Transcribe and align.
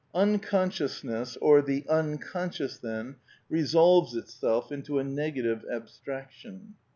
z 0.01 0.03
"Unconsciousness" 0.15 1.37
or 1.41 1.61
the 1.61 1.85
Unconscious," 1.87 2.79
then, 2.79 3.17
re 3.51 3.61
/^ 3.61 3.67
solves 3.67 4.15
itself 4.15 4.71
into 4.71 4.97
a 4.97 5.03
negative 5.03 5.63
abstraction. 5.71 6.73